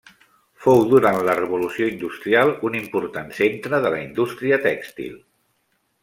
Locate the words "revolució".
1.39-1.89